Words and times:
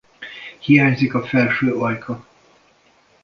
Hiányzik 0.59 1.13
a 1.13 1.25
felső 1.25 1.73
ajka. 1.75 2.25